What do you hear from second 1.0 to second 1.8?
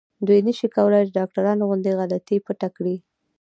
د ډاکټرانو